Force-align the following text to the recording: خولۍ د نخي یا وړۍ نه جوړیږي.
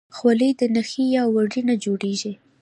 خولۍ 0.15 0.51
د 0.59 0.61
نخي 0.75 1.03
یا 1.15 1.23
وړۍ 1.33 1.61
نه 1.69 1.75
جوړیږي. 1.83 2.33